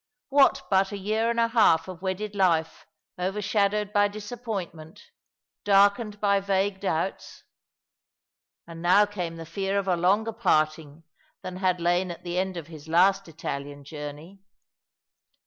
What 0.29 0.65
but 0.71 0.91
a 0.91 0.97
year 0.97 1.29
and 1.29 1.39
a 1.39 1.49
half 1.49 1.87
of 1.87 2.01
wedded 2.01 2.33
life 2.33 2.87
overshadowed 3.19 3.93
by 3.93 4.07
disappointment, 4.07 5.11
darkened 5.63 6.19
by 6.19 6.39
vague 6.39 6.79
doubts? 6.79 7.43
And 8.65 8.81
now 8.81 9.05
came 9.05 9.35
the 9.35 9.45
fear 9.45 9.77
of 9.77 9.87
a 9.87 9.95
longer 9.95 10.33
parting 10.33 11.03
than 11.43 11.57
had 11.57 11.79
lain 11.79 12.09
at 12.09 12.23
the 12.23 12.39
end 12.39 12.57
of 12.57 12.65
his 12.65 12.87
last 12.87 13.27
Italian 13.27 13.83
journey. 13.83 14.39